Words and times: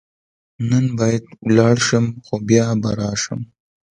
نن 0.69 0.85
باید 0.97 1.23
ولاړ 1.45 1.75
شم، 1.87 2.05
خو 2.25 2.35
بیا 2.47 2.65
به 2.81 2.91
راشم. 2.99 3.41